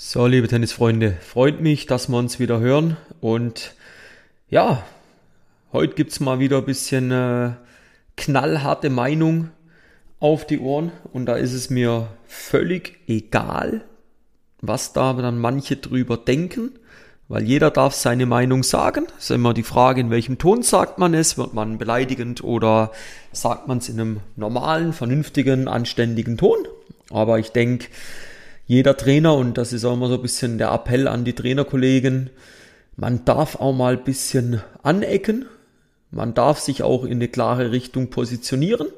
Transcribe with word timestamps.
So, 0.00 0.28
liebe 0.28 0.46
Tennisfreunde, 0.46 1.16
freut 1.20 1.60
mich, 1.60 1.86
dass 1.86 2.08
wir 2.08 2.18
uns 2.18 2.38
wieder 2.38 2.60
hören. 2.60 2.96
Und 3.20 3.74
ja, 4.48 4.84
heute 5.72 5.96
gibt's 5.96 6.20
mal 6.20 6.38
wieder 6.38 6.58
ein 6.58 6.66
bisschen 6.66 7.10
äh, 7.10 7.50
knallharte 8.16 8.90
Meinung 8.90 9.50
auf 10.20 10.46
die 10.46 10.60
Ohren. 10.60 10.92
Und 11.12 11.26
da 11.26 11.34
ist 11.34 11.52
es 11.52 11.68
mir 11.68 12.06
völlig 12.28 13.00
egal, 13.08 13.82
was 14.60 14.92
da 14.92 15.14
dann 15.14 15.40
manche 15.40 15.74
drüber 15.74 16.16
denken. 16.16 16.78
Weil 17.26 17.42
jeder 17.42 17.72
darf 17.72 17.92
seine 17.92 18.24
Meinung 18.24 18.62
sagen. 18.62 19.08
Es 19.18 19.24
ist 19.24 19.30
immer 19.32 19.52
die 19.52 19.64
Frage, 19.64 20.00
in 20.00 20.10
welchem 20.10 20.38
Ton 20.38 20.62
sagt 20.62 20.98
man 20.98 21.12
es. 21.12 21.36
Wird 21.38 21.54
man 21.54 21.76
beleidigend 21.76 22.44
oder 22.44 22.92
sagt 23.32 23.66
man 23.66 23.78
es 23.78 23.88
in 23.88 23.98
einem 23.98 24.20
normalen, 24.36 24.92
vernünftigen, 24.92 25.66
anständigen 25.66 26.36
Ton? 26.38 26.58
Aber 27.10 27.40
ich 27.40 27.50
denke, 27.50 27.88
jeder 28.68 28.96
Trainer, 28.96 29.34
und 29.34 29.56
das 29.56 29.72
ist 29.72 29.86
auch 29.86 29.94
immer 29.94 30.08
so 30.08 30.14
ein 30.14 30.22
bisschen 30.22 30.58
der 30.58 30.70
Appell 30.72 31.08
an 31.08 31.24
die 31.24 31.32
Trainerkollegen, 31.32 32.28
man 32.96 33.24
darf 33.24 33.56
auch 33.56 33.72
mal 33.72 33.96
ein 33.96 34.04
bisschen 34.04 34.62
anecken, 34.82 35.46
man 36.10 36.34
darf 36.34 36.60
sich 36.60 36.82
auch 36.82 37.04
in 37.04 37.12
eine 37.12 37.28
klare 37.28 37.72
Richtung 37.72 38.10
positionieren. 38.10 38.88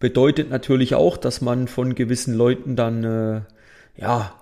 Bedeutet 0.00 0.50
natürlich 0.50 0.94
auch, 0.94 1.18
dass 1.18 1.42
man 1.42 1.68
von 1.68 1.94
gewissen 1.94 2.34
Leuten 2.34 2.74
dann 2.74 3.04
äh, 3.04 3.40
ja 4.00 4.34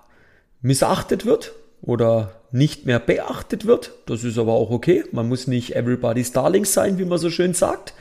missachtet 0.61 1.25
wird 1.25 1.51
oder 1.81 2.31
nicht 2.51 2.85
mehr 2.85 2.99
beachtet 2.99 3.65
wird. 3.65 3.91
Das 4.05 4.23
ist 4.23 4.37
aber 4.37 4.53
auch 4.53 4.69
okay. 4.69 5.03
Man 5.11 5.27
muss 5.27 5.47
nicht 5.47 5.75
everybody's 5.75 6.31
darling 6.31 6.65
sein, 6.65 6.97
wie 6.97 7.05
man 7.05 7.19
so 7.19 7.29
schön 7.29 7.53
sagt. 7.53 7.93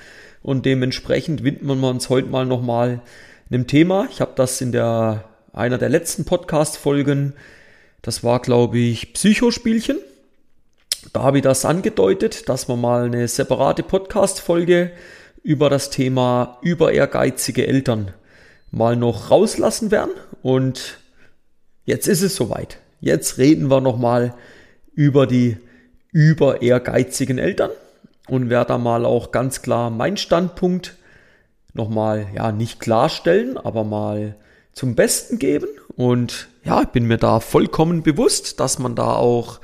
Und 0.42 0.64
dementsprechend 0.64 1.42
widmen 1.42 1.80
wir 1.80 1.88
uns 1.88 2.08
heute 2.08 2.28
mal 2.28 2.47
nochmal 2.47 3.00
einem 3.50 3.66
Thema. 3.66 4.06
Ich 4.10 4.20
habe 4.20 4.33
das 4.36 4.60
in 4.60 4.72
der 4.72 5.24
einer 5.52 5.78
der 5.78 5.88
letzten 5.88 6.24
Podcast-Folgen. 6.24 7.34
Das 8.02 8.22
war, 8.22 8.41
glaube 8.41 8.78
ich, 8.78 9.12
Psychospielchen. 9.12 9.98
Da 11.12 11.22
habe 11.22 11.38
ich 11.38 11.42
das 11.42 11.64
angedeutet, 11.64 12.48
dass 12.48 12.69
wir 12.69 12.77
mal 12.77 13.06
eine 13.06 13.27
separate 13.27 13.83
Podcast-Folge 13.83 14.92
über 15.42 15.70
das 15.70 15.91
Thema 15.91 16.58
über 16.62 16.92
ehrgeizige 16.92 17.66
Eltern 17.66 18.12
mal 18.70 18.97
noch 18.97 19.30
rauslassen 19.30 19.91
werden. 19.91 20.12
Und 20.42 20.98
jetzt 21.84 22.06
ist 22.06 22.22
es 22.22 22.36
soweit. 22.36 22.78
Jetzt 23.00 23.38
reden 23.38 23.70
wir 23.70 23.80
nochmal 23.80 24.34
über 24.94 25.27
die 25.27 25.56
über 26.12 26.60
ehrgeizigen 26.60 27.38
Eltern 27.38 27.70
und 28.28 28.50
werde 28.50 28.69
da 28.69 28.78
mal 28.78 29.05
auch 29.05 29.30
ganz 29.30 29.62
klar 29.62 29.91
meinen 29.91 30.16
Standpunkt 30.16 30.97
nochmal, 31.72 32.27
ja, 32.34 32.53
nicht 32.53 32.80
klarstellen, 32.80 33.56
aber 33.56 33.84
mal 33.84 34.34
zum 34.81 34.95
Besten 34.95 35.39
geben. 35.39 35.69
Und 35.95 36.48
ja, 36.64 36.81
ich 36.81 36.89
bin 36.89 37.05
mir 37.05 37.19
da 37.19 37.41
vollkommen 37.41 38.03
bewusst, 38.03 38.61
dass 38.61 38.78
man 38.78 38.95
da 38.95 39.12
auch 39.12 39.61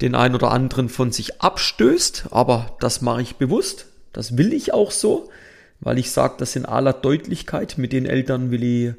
den 0.00 0.16
ein 0.16 0.34
oder 0.34 0.50
anderen 0.50 0.88
von 0.88 1.12
sich 1.12 1.40
abstößt, 1.40 2.26
aber 2.32 2.76
das 2.80 3.00
mache 3.00 3.22
ich 3.22 3.36
bewusst. 3.36 3.86
Das 4.12 4.36
will 4.36 4.52
ich 4.52 4.74
auch 4.74 4.90
so, 4.90 5.30
weil 5.78 5.96
ich 5.96 6.10
sage, 6.10 6.34
das 6.38 6.56
in 6.56 6.66
aller 6.66 6.92
Deutlichkeit, 6.92 7.78
mit 7.78 7.92
den 7.92 8.04
Eltern 8.04 8.50
will 8.50 8.64
ich 8.64 8.94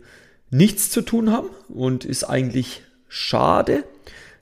nichts 0.50 0.92
zu 0.92 1.02
tun 1.02 1.30
haben 1.30 1.50
und 1.68 2.06
ist 2.06 2.23
eigentlich 2.23 2.82
schade, 3.10 3.84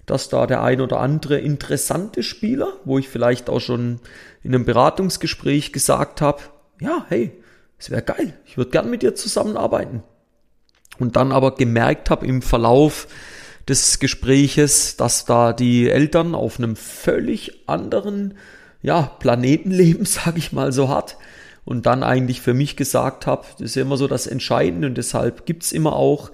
dass 0.05 0.29
da 0.29 0.45
der 0.45 0.61
ein 0.61 0.81
oder 0.81 0.99
andere 0.99 1.39
interessante 1.39 2.21
Spieler, 2.21 2.73
wo 2.85 2.99
ich 2.99 3.09
vielleicht 3.09 3.49
auch 3.49 3.59
schon 3.59 4.01
in 4.43 4.53
einem 4.53 4.65
Beratungsgespräch 4.65 5.73
gesagt 5.73 6.21
habe, 6.21 6.43
ja, 6.79 7.07
hey, 7.09 7.31
es 7.79 7.89
wäre 7.89 8.03
geil, 8.03 8.35
ich 8.45 8.55
würde 8.55 8.69
gern 8.69 8.91
mit 8.91 9.01
dir 9.01 9.15
zusammenarbeiten 9.15 10.03
und 10.99 11.15
dann 11.15 11.31
aber 11.31 11.55
gemerkt 11.55 12.09
habe 12.09 12.25
im 12.25 12.41
Verlauf 12.41 13.07
des 13.67 13.99
Gespräches, 13.99 14.95
dass 14.97 15.25
da 15.25 15.53
die 15.53 15.89
Eltern 15.89 16.35
auf 16.35 16.57
einem 16.57 16.75
völlig 16.75 17.67
anderen 17.67 18.35
ja, 18.81 19.03
Planeten 19.19 19.71
leben, 19.71 20.05
sage 20.05 20.37
ich 20.37 20.51
mal 20.51 20.71
so 20.71 20.89
hart. 20.89 21.17
Und 21.65 21.85
dann 21.85 22.01
eigentlich 22.01 22.39
für 22.39 22.53
mich 22.53 22.77
gesagt 22.77 23.27
habe, 23.27 23.45
das 23.53 23.71
ist 23.71 23.77
immer 23.77 23.97
so 23.97 24.07
das 24.07 24.25
Entscheidende 24.25 24.87
und 24.87 24.97
deshalb 24.97 25.45
gibt's 25.45 25.73
immer 25.73 25.93
auch, 25.93 26.31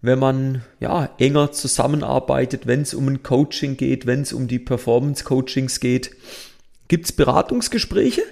wenn 0.00 0.20
man 0.20 0.62
ja 0.78 1.10
enger 1.18 1.50
zusammenarbeitet, 1.50 2.68
wenn 2.68 2.82
es 2.82 2.94
um 2.94 3.08
ein 3.08 3.24
Coaching 3.24 3.76
geht, 3.76 4.06
wenn 4.06 4.22
es 4.22 4.32
um 4.32 4.46
die 4.46 4.60
Performance-Coachings 4.60 5.80
geht, 5.80 6.12
gibt's 6.86 7.10
Beratungsgespräche 7.10 8.22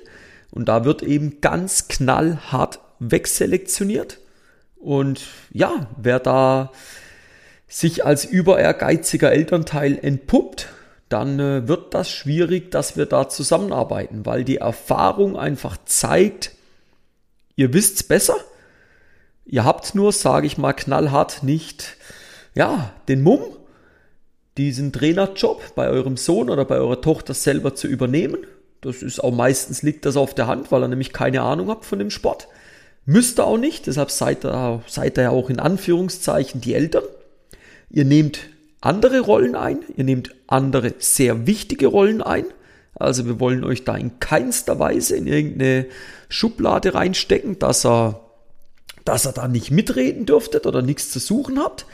und 0.52 0.68
da 0.68 0.84
wird 0.84 1.02
eben 1.02 1.40
ganz 1.40 1.88
knallhart 1.88 2.78
wegselektioniert. 3.00 4.18
Und 4.84 5.22
ja, 5.50 5.86
wer 5.96 6.20
da 6.20 6.70
sich 7.66 8.04
als 8.04 8.26
über 8.26 8.58
ehrgeiziger 8.58 9.32
Elternteil 9.32 9.98
entpuppt, 10.00 10.68
dann 11.08 11.40
äh, 11.40 11.66
wird 11.66 11.94
das 11.94 12.10
schwierig, 12.10 12.70
dass 12.70 12.94
wir 12.94 13.06
da 13.06 13.30
zusammenarbeiten, 13.30 14.26
weil 14.26 14.44
die 14.44 14.58
Erfahrung 14.58 15.38
einfach 15.38 15.78
zeigt, 15.86 16.52
ihr 17.56 17.72
wisst's 17.72 18.02
besser. 18.02 18.36
Ihr 19.46 19.64
habt 19.64 19.94
nur, 19.94 20.12
sage 20.12 20.46
ich 20.46 20.58
mal 20.58 20.74
knallhart, 20.74 21.42
nicht 21.42 21.96
ja, 22.54 22.92
den 23.08 23.22
Mumm, 23.22 23.40
diesen 24.58 24.92
Trainerjob 24.92 25.74
bei 25.74 25.88
eurem 25.88 26.18
Sohn 26.18 26.50
oder 26.50 26.66
bei 26.66 26.76
eurer 26.76 27.00
Tochter 27.00 27.32
selber 27.32 27.74
zu 27.74 27.88
übernehmen. 27.88 28.46
Das 28.82 29.02
ist 29.02 29.18
auch 29.18 29.32
meistens 29.32 29.80
liegt 29.80 30.04
das 30.04 30.18
auf 30.18 30.34
der 30.34 30.46
Hand, 30.46 30.70
weil 30.70 30.82
ihr 30.82 30.88
nämlich 30.88 31.14
keine 31.14 31.40
Ahnung 31.40 31.70
habt 31.70 31.86
von 31.86 31.98
dem 31.98 32.10
Sport. 32.10 32.48
Müsst 33.06 33.38
ihr 33.38 33.46
auch 33.46 33.58
nicht, 33.58 33.86
deshalb 33.86 34.10
seid 34.10 34.44
ihr, 34.44 34.82
seid 34.86 35.18
ihr 35.18 35.24
ja 35.24 35.30
auch 35.30 35.50
in 35.50 35.60
Anführungszeichen 35.60 36.60
die 36.60 36.74
Eltern. 36.74 37.04
Ihr 37.90 38.04
nehmt 38.04 38.40
andere 38.80 39.20
Rollen 39.20 39.56
ein, 39.56 39.80
ihr 39.96 40.04
nehmt 40.04 40.34
andere 40.46 40.94
sehr 40.98 41.46
wichtige 41.46 41.86
Rollen 41.86 42.22
ein. 42.22 42.44
Also 42.94 43.26
wir 43.26 43.40
wollen 43.40 43.64
euch 43.64 43.84
da 43.84 43.96
in 43.96 44.20
keinster 44.20 44.78
Weise 44.78 45.16
in 45.16 45.26
irgendeine 45.26 45.86
Schublade 46.28 46.94
reinstecken, 46.94 47.58
dass 47.58 47.84
er, 47.84 48.20
dass 49.04 49.26
er 49.26 49.32
da 49.32 49.48
nicht 49.48 49.70
mitreden 49.70 50.26
dürftet 50.26 50.66
oder 50.66 50.80
nichts 50.80 51.10
zu 51.10 51.18
suchen 51.18 51.58
habt. 51.58 51.86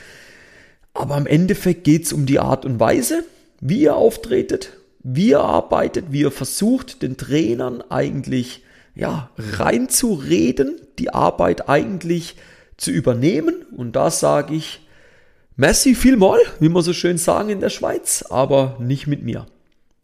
Aber 0.93 1.17
im 1.17 1.27
Endeffekt 1.27 1.83
geht's 1.83 2.13
um 2.13 2.25
die 2.25 2.39
Art 2.39 2.65
und 2.65 2.79
Weise, 2.79 3.23
wie 3.59 3.81
ihr 3.81 3.95
auftretet, 3.95 4.73
wie 5.03 5.29
ihr 5.29 5.41
arbeitet, 5.41 6.05
wie 6.09 6.21
ihr 6.21 6.31
versucht, 6.31 7.01
den 7.01 7.17
Trainern 7.17 7.81
eigentlich 7.89 8.63
ja, 8.95 9.29
reinzureden, 9.37 10.79
die 10.99 11.13
Arbeit 11.13 11.69
eigentlich 11.69 12.35
zu 12.77 12.91
übernehmen. 12.91 13.65
Und 13.75 13.95
da 13.95 14.11
sage 14.11 14.55
ich, 14.55 14.85
Messi 15.55 15.95
vielmal, 15.95 16.39
wie 16.59 16.69
man 16.69 16.83
so 16.83 16.93
schön 16.93 17.17
sagen 17.17 17.49
in 17.49 17.59
der 17.59 17.69
Schweiz, 17.69 18.25
aber 18.29 18.77
nicht 18.79 19.07
mit 19.07 19.23
mir. 19.23 19.45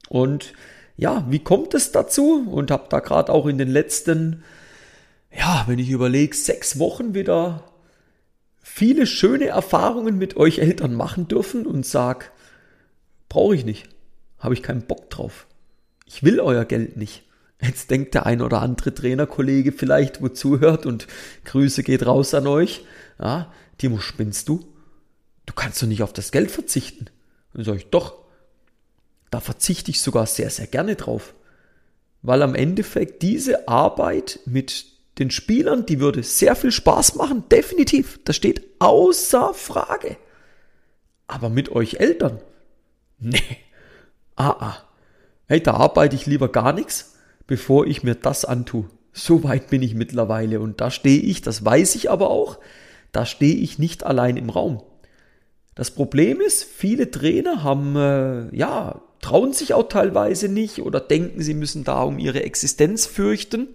Und 0.10 0.54
ja, 0.96 1.26
wie 1.30 1.40
kommt 1.40 1.74
es 1.74 1.92
dazu? 1.92 2.48
Und 2.50 2.72
habe 2.72 2.88
da 2.90 3.00
gerade 3.00 3.32
auch 3.32 3.46
in 3.46 3.58
den 3.58 3.70
letzten, 3.70 4.44
ja, 5.36 5.64
wenn 5.68 5.80
ich 5.80 5.90
überlege, 5.90 6.36
sechs 6.36 6.80
Wochen 6.80 7.14
wieder 7.14 7.64
viele 8.62 9.06
schöne 9.06 9.48
Erfahrungen 9.48 10.18
mit 10.18 10.38
euch 10.38 10.60
Eltern 10.60 10.94
machen 10.94 11.28
dürfen 11.28 11.66
und 11.66 11.86
sag, 11.86 12.32
brauche 13.30 13.56
ich 13.56 13.66
nicht, 13.66 13.90
habe 14.40 14.54
ich 14.54 14.64
keinen 14.64 14.84
Bock 14.84 15.10
drauf. 15.10 15.48
Ich 16.06 16.24
will 16.24 16.40
euer 16.40 16.66
Geld 16.66 16.98
nicht. 16.98 17.24
Jetzt 17.62 17.90
denkt 17.90 18.14
der 18.14 18.26
ein 18.26 18.42
oder 18.42 18.62
andere 18.62 18.94
Trainerkollege 18.94 19.72
vielleicht, 19.72 20.22
wo 20.22 20.28
zuhört 20.30 20.86
und 20.86 21.08
Grüße 21.46 21.84
geht 21.84 22.06
raus 22.06 22.34
an 22.34 22.46
euch. 22.46 22.86
Ja, 23.20 23.52
Timo, 23.78 23.98
spinnst 24.00 24.48
du? 24.48 24.74
Du 25.46 25.54
kannst 25.54 25.82
doch 25.82 25.88
nicht 25.88 26.04
auf 26.04 26.14
das 26.14 26.32
Geld 26.32 26.52
verzichten. 26.52 27.08
Dann 27.54 27.64
sage 27.64 27.78
ich, 27.78 27.90
doch. 27.90 28.16
Da 29.32 29.40
verzichte 29.40 29.92
ich 29.92 30.02
sogar 30.02 30.28
sehr, 30.28 30.50
sehr 30.50 30.68
gerne 30.68 30.96
drauf. 30.96 31.34
Weil 32.22 32.44
am 32.44 32.56
Endeffekt 32.56 33.24
diese 33.24 33.68
Arbeit 33.68 34.40
mit 34.46 34.86
den 35.18 35.32
Spielern, 35.32 35.86
die 35.86 36.00
würde 36.00 36.22
sehr 36.22 36.56
viel 36.56 36.72
Spaß 36.72 37.16
machen, 37.16 37.44
definitiv. 37.50 38.20
Das 38.24 38.36
steht 38.36 38.64
außer 38.80 39.54
Frage. 39.56 40.18
Aber 41.26 41.50
mit 41.50 41.70
euch 41.70 41.96
Eltern? 41.96 42.40
Nee. 43.20 43.58
Ah, 44.36 44.56
ah. 44.60 44.78
Hey, 45.48 45.62
da 45.62 45.74
arbeite 45.74 46.16
ich 46.16 46.28
lieber 46.28 46.52
gar 46.52 46.72
nichts 46.72 47.17
bevor 47.48 47.88
ich 47.88 48.04
mir 48.04 48.16
das 48.16 48.46
antue. 48.46 48.86
So 49.14 49.44
weit 49.44 49.70
bin 49.70 49.82
ich 49.82 49.96
mittlerweile 49.96 50.60
und 50.60 50.80
da 50.80 50.92
stehe 50.92 51.22
ich, 51.22 51.42
das 51.42 51.66
weiß 51.66 51.96
ich 51.96 52.12
aber 52.12 52.30
auch, 52.30 52.60
da 53.12 53.26
stehe 53.26 53.56
ich 53.56 53.80
nicht 53.80 54.06
allein 54.06 54.38
im 54.38 54.50
Raum. 54.50 54.84
Das 55.74 55.92
Problem 55.92 56.42
ist, 56.42 56.64
viele 56.64 57.10
Trainer 57.10 57.64
haben, 57.64 57.96
äh, 57.96 58.56
ja, 58.56 59.02
trauen 59.22 59.54
sich 59.54 59.74
auch 59.74 59.88
teilweise 59.90 60.50
nicht 60.50 60.80
oder 60.80 61.00
denken, 61.00 61.42
sie 61.42 61.54
müssen 61.54 61.84
da 61.84 62.04
um 62.04 62.20
ihre 62.20 62.44
Existenz 62.44 63.06
fürchten 63.06 63.70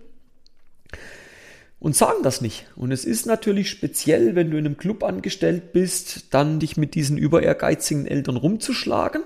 und 1.82 1.96
sagen 1.96 2.22
das 2.22 2.40
nicht. 2.40 2.66
Und 2.76 2.92
es 2.92 3.04
ist 3.04 3.26
natürlich 3.26 3.68
speziell, 3.68 4.36
wenn 4.36 4.50
du 4.50 4.58
in 4.58 4.66
einem 4.66 4.76
Club 4.76 5.02
angestellt 5.02 5.72
bist, 5.72 6.32
dann 6.32 6.60
dich 6.60 6.76
mit 6.76 6.94
diesen 6.94 7.18
über 7.18 7.42
ehrgeizigen 7.42 8.06
Eltern 8.06 8.36
rumzuschlagen. 8.36 9.22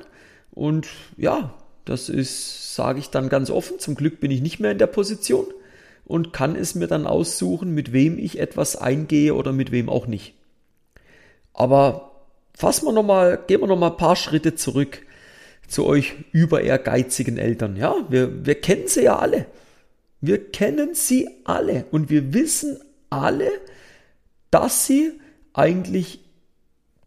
Und 0.53 0.89
ja, 1.19 1.55
das 1.87 2.11
ist, 2.11 2.75
sage 2.75 2.99
ich 2.99 3.09
dann 3.09 3.31
ganz 3.31 3.49
offen, 3.49 3.79
zum 3.79 3.95
Glück 3.95 4.21
bin 4.21 4.31
ich 4.31 4.43
nicht 4.43 4.61
mehr 4.61 4.73
in 4.73 4.79
der 4.79 4.87
Position 4.87 5.47
und 6.05 6.35
kann 6.35 6.55
es 6.55 6.75
mir 6.75 6.87
dann 6.87 7.07
aussuchen, 7.07 7.71
mit 7.71 7.93
wem 7.93 8.19
ich 8.19 8.39
etwas 8.39 8.77
eingehe 8.77 9.35
oder 9.35 9.53
mit 9.53 9.73
wem 9.73 9.89
auch 9.89 10.07
nicht. 10.07 10.35
Aber 11.55 12.13
fassen 12.55 12.87
wir 12.87 12.93
noch 12.93 13.03
mal, 13.03 13.43
gehen 13.47 13.61
wir 13.61 13.67
noch 13.67 13.79
mal 13.79 13.91
ein 13.91 13.97
paar 13.97 14.17
Schritte 14.17 14.55
zurück 14.55 15.03
zu 15.67 15.87
euch 15.87 16.15
über 16.33 16.61
ehrgeizigen 16.61 17.39
Eltern. 17.39 17.77
Ja, 17.77 17.95
wir, 18.09 18.45
wir 18.45 18.57
kennen 18.57 18.89
sie 18.89 19.05
ja 19.05 19.19
alle. 19.19 19.47
Wir 20.21 20.51
kennen 20.51 20.95
sie 20.95 21.29
alle 21.45 21.87
und 21.91 22.11
wir 22.11 22.35
wissen 22.35 22.79
alle, 23.11 23.49
dass 24.51 24.87
sie 24.87 25.13
eigentlich 25.53 26.21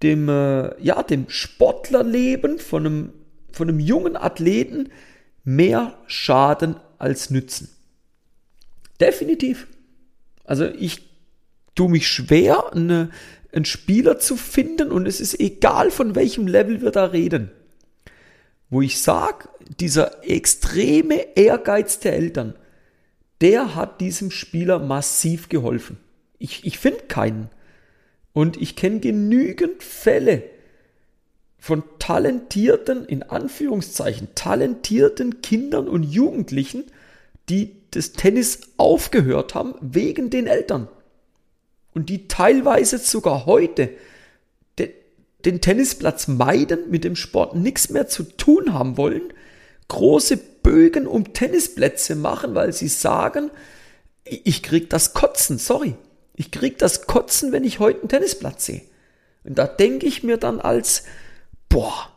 dem, 0.03 0.29
äh, 0.29 0.81
ja, 0.81 1.03
dem 1.03 1.29
Sportlerleben 1.29 2.59
von 2.59 2.85
einem, 2.85 3.13
von 3.51 3.69
einem 3.69 3.79
jungen 3.79 4.15
Athleten 4.15 4.89
mehr 5.43 5.97
schaden 6.07 6.75
als 6.97 7.29
nützen. 7.29 7.69
Definitiv. 8.99 9.67
Also 10.43 10.65
ich 10.65 11.09
tue 11.75 11.89
mich 11.89 12.07
schwer, 12.07 12.73
eine, 12.73 13.09
einen 13.53 13.65
Spieler 13.65 14.19
zu 14.19 14.35
finden 14.35 14.91
und 14.91 15.07
es 15.07 15.21
ist 15.21 15.39
egal, 15.39 15.91
von 15.91 16.15
welchem 16.15 16.47
Level 16.47 16.81
wir 16.81 16.91
da 16.91 17.05
reden. 17.05 17.51
Wo 18.69 18.81
ich 18.81 19.01
sage, 19.01 19.49
dieser 19.79 20.23
extreme 20.27 21.37
Ehrgeiz 21.37 21.99
der 21.99 22.13
Eltern, 22.13 22.55
der 23.41 23.75
hat 23.75 24.01
diesem 24.01 24.31
Spieler 24.31 24.79
massiv 24.79 25.49
geholfen. 25.49 25.97
Ich, 26.37 26.65
ich 26.65 26.77
finde 26.77 27.01
keinen. 27.07 27.49
Und 28.33 28.61
ich 28.61 28.75
kenne 28.75 28.99
genügend 28.99 29.81
Fälle 29.81 30.43
von 31.59 31.83
talentierten, 31.99 33.05
in 33.05 33.23
Anführungszeichen, 33.23 34.29
talentierten 34.35 35.41
Kindern 35.41 35.87
und 35.87 36.03
Jugendlichen, 36.03 36.85
die 37.49 37.75
das 37.91 38.13
Tennis 38.13 38.61
aufgehört 38.77 39.55
haben 39.55 39.75
wegen 39.81 40.29
den 40.29 40.47
Eltern. 40.47 40.87
Und 41.93 42.09
die 42.09 42.27
teilweise 42.27 42.97
sogar 42.97 43.45
heute 43.45 43.89
de, 44.77 44.91
den 45.45 45.59
Tennisplatz 45.59 46.27
meiden, 46.27 46.89
mit 46.89 47.03
dem 47.03 47.15
Sport 47.15 47.55
nichts 47.55 47.89
mehr 47.89 48.07
zu 48.07 48.23
tun 48.23 48.73
haben 48.73 48.95
wollen, 48.97 49.33
große 49.87 50.37
Bögen 50.37 51.07
um 51.07 51.33
Tennisplätze 51.33 52.15
machen, 52.15 52.55
weil 52.55 52.73
sie 52.73 52.87
sagen, 52.87 53.49
ich 54.23 54.63
krieg 54.63 54.89
das 54.89 55.13
Kotzen, 55.13 55.57
sorry. 55.57 55.95
Ich 56.35 56.51
krieg 56.51 56.77
das 56.77 57.07
Kotzen, 57.07 57.51
wenn 57.51 57.63
ich 57.63 57.79
heute 57.79 57.99
einen 57.99 58.09
Tennisplatz 58.09 58.65
sehe. 58.65 58.83
Und 59.43 59.57
da 59.57 59.67
denke 59.67 60.05
ich 60.05 60.23
mir 60.23 60.37
dann 60.37 60.61
als, 60.61 61.03
boah, 61.69 62.09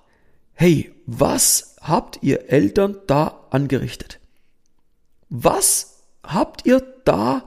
hey, 0.55 0.93
was 1.07 1.77
habt 1.81 2.19
ihr 2.23 2.51
Eltern 2.51 2.97
da 3.07 3.47
angerichtet? 3.51 4.19
Was 5.29 6.03
habt 6.25 6.67
ihr 6.67 6.83
da 7.05 7.45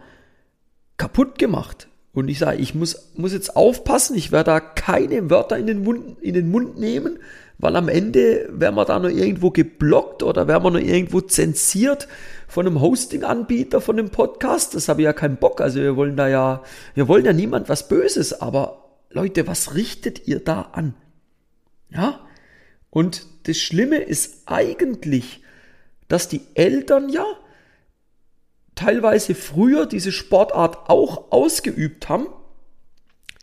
kaputt 0.98 1.38
gemacht? 1.38 1.88
Und 2.14 2.30
ich 2.30 2.40
sage, 2.40 2.60
ich 2.60 2.74
muss, 2.74 3.12
muss 3.16 3.34
jetzt 3.34 3.58
aufpassen, 3.58 4.16
ich 4.16 4.32
werde 4.32 4.52
da 4.52 4.60
keine 4.62 5.30
Wörter 5.30 5.58
in 5.58 5.68
den, 5.68 5.84
Mund, 5.84 6.18
in 6.22 6.34
den 6.34 6.50
Mund 6.50 6.80
nehmen, 6.80 7.20
weil 7.58 7.76
am 7.76 7.90
Ende 7.90 8.48
werden 8.52 8.76
wir 8.76 8.86
da 8.86 9.00
noch 9.00 9.10
irgendwo 9.10 9.52
geblockt 9.52 10.24
oder 10.24 10.48
werden 10.48 10.64
wir 10.64 10.72
noch 10.72 10.80
irgendwo 10.80 11.22
zensiert 11.22 12.08
von 12.48 12.66
einem 12.66 12.80
Hosting-Anbieter 12.80 13.82
von 13.82 13.98
dem 13.98 14.10
Podcast. 14.10 14.76
Das 14.76 14.88
habe 14.88 15.02
ich 15.02 15.06
ja 15.06 15.14
keinen 15.14 15.38
Bock. 15.38 15.60
Also 15.60 15.80
wir 15.80 15.96
wollen 15.98 16.16
da 16.16 16.28
ja, 16.28 16.64
wir 16.94 17.08
wollen 17.08 17.26
ja 17.26 17.34
niemand 17.34 17.68
was 17.68 17.88
Böses, 17.88 18.42
aber 18.42 18.86
Leute, 19.10 19.48
was 19.48 19.76
richtet 19.76 20.28
ihr 20.28 20.40
da 20.40 20.70
an? 20.74 20.94
Ja? 21.90 22.20
Und 22.90 23.26
das 23.44 23.58
Schlimme 23.58 23.98
ist 23.98 24.44
eigentlich, 24.46 25.44
dass 26.08 26.28
die 26.28 26.42
Eltern 26.54 27.10
ja 27.10 27.26
teilweise 28.76 29.36
früher 29.36 29.86
diese 29.86 30.12
Sportart 30.12 30.90
auch 30.90 31.32
ausgeübt 31.32 32.10
haben, 32.10 32.28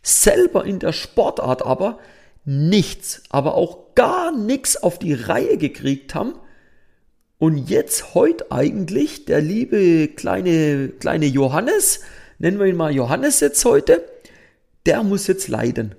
selber 0.01 0.65
in 0.65 0.79
der 0.79 0.93
Sportart 0.93 1.65
aber 1.65 1.99
nichts, 2.45 3.23
aber 3.29 3.55
auch 3.55 3.95
gar 3.95 4.31
nichts 4.31 4.77
auf 4.77 4.99
die 4.99 5.13
Reihe 5.13 5.57
gekriegt 5.57 6.13
haben 6.13 6.35
und 7.43 7.69
jetzt 7.69 8.13
heute 8.13 8.51
eigentlich 8.51 9.25
der 9.25 9.41
liebe 9.41 10.07
kleine, 10.07 10.89
kleine 10.89 11.25
Johannes, 11.25 12.01
nennen 12.39 12.59
wir 12.59 12.67
ihn 12.67 12.77
mal 12.77 12.93
Johannes 12.93 13.39
jetzt 13.39 13.65
heute, 13.65 14.03
der 14.85 15.03
muss 15.03 15.27
jetzt 15.27 15.47
leiden. 15.47 15.95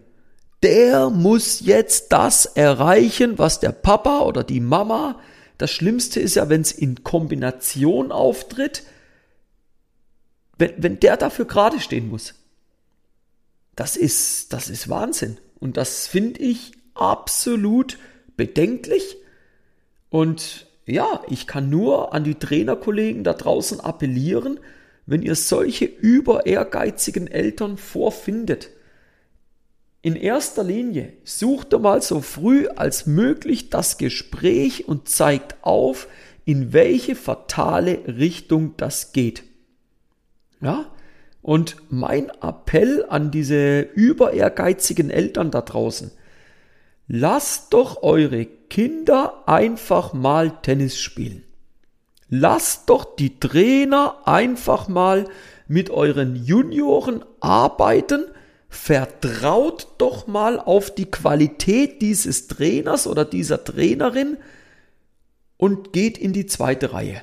Der 0.64 1.10
muss 1.10 1.60
jetzt 1.60 2.10
das 2.10 2.46
erreichen, 2.46 3.36
was 3.36 3.60
der 3.60 3.72
Papa 3.72 4.20
oder 4.20 4.42
die 4.44 4.60
Mama, 4.60 5.20
das 5.58 5.70
Schlimmste 5.70 6.20
ist 6.20 6.36
ja, 6.36 6.48
wenn 6.48 6.62
es 6.62 6.72
in 6.72 7.04
Kombination 7.04 8.10
auftritt, 8.10 8.82
wenn, 10.56 10.72
wenn 10.78 11.00
der 11.00 11.18
dafür 11.18 11.44
gerade 11.44 11.80
stehen 11.80 12.08
muss. 12.08 12.32
Das 13.76 13.94
ist, 13.94 14.54
das 14.54 14.70
ist 14.70 14.88
Wahnsinn. 14.88 15.36
Und 15.60 15.76
das 15.76 16.06
finde 16.06 16.40
ich 16.40 16.72
absolut 16.94 17.98
bedenklich. 18.34 19.18
Und 20.08 20.66
ja, 20.86 21.20
ich 21.28 21.46
kann 21.46 21.68
nur 21.68 22.14
an 22.14 22.24
die 22.24 22.36
Trainerkollegen 22.36 23.22
da 23.22 23.34
draußen 23.34 23.80
appellieren, 23.80 24.60
wenn 25.04 25.20
ihr 25.20 25.34
solche 25.34 25.84
über 25.84 26.46
ehrgeizigen 26.46 27.26
Eltern 27.26 27.76
vorfindet. 27.76 28.70
In 30.04 30.16
erster 30.16 30.62
Linie 30.62 31.14
sucht 31.24 31.72
ihr 31.72 31.78
mal 31.78 32.02
so 32.02 32.20
früh 32.20 32.68
als 32.68 33.06
möglich 33.06 33.70
das 33.70 33.96
Gespräch 33.96 34.86
und 34.86 35.08
zeigt 35.08 35.56
auf, 35.62 36.08
in 36.44 36.74
welche 36.74 37.14
fatale 37.14 38.00
Richtung 38.06 38.74
das 38.76 39.12
geht. 39.12 39.44
Ja, 40.60 40.84
und 41.40 41.76
mein 41.88 42.28
Appell 42.42 43.06
an 43.08 43.30
diese 43.30 43.80
über 43.80 44.34
ehrgeizigen 44.34 45.08
Eltern 45.08 45.50
da 45.50 45.62
draußen, 45.62 46.10
lasst 47.08 47.72
doch 47.72 48.02
eure 48.02 48.44
Kinder 48.44 49.48
einfach 49.48 50.12
mal 50.12 50.50
Tennis 50.60 50.98
spielen. 50.98 51.44
Lasst 52.28 52.90
doch 52.90 53.16
die 53.16 53.40
Trainer 53.40 54.18
einfach 54.26 54.86
mal 54.86 55.24
mit 55.66 55.88
euren 55.88 56.36
Junioren 56.36 57.24
arbeiten. 57.40 58.26
Vertraut 58.74 59.86
doch 59.98 60.26
mal 60.26 60.58
auf 60.58 60.92
die 60.92 61.06
Qualität 61.06 62.02
dieses 62.02 62.48
Trainers 62.48 63.06
oder 63.06 63.24
dieser 63.24 63.62
Trainerin 63.62 64.36
und 65.56 65.92
geht 65.92 66.18
in 66.18 66.32
die 66.32 66.46
zweite 66.46 66.92
Reihe. 66.92 67.22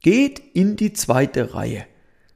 Geht 0.00 0.40
in 0.54 0.76
die 0.76 0.94
zweite 0.94 1.54
Reihe. 1.54 1.84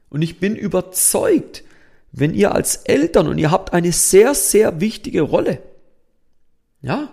Und 0.09 0.21
ich 0.21 0.39
bin 0.39 0.55
überzeugt, 0.55 1.63
wenn 2.11 2.35
ihr 2.35 2.53
als 2.53 2.77
Eltern 2.77 3.27
und 3.27 3.39
ihr 3.39 3.49
habt 3.49 3.73
eine 3.73 3.91
sehr, 3.91 4.35
sehr 4.35 4.79
wichtige 4.79 5.23
Rolle, 5.23 5.61
ja, 6.81 7.09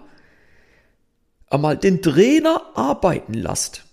einmal 1.49 1.78
den 1.78 2.02
Trainer 2.02 2.62
arbeiten 2.75 3.35
lasst, 3.35 3.85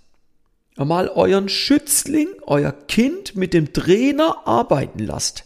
einmal 0.76 1.08
euren 1.08 1.48
Schützling, 1.48 2.28
euer 2.46 2.74
Kind 2.74 3.38
mit 3.38 3.54
dem 3.54 3.72
Trainer 3.72 4.46
arbeiten 4.46 5.00
lasst, 5.00 5.46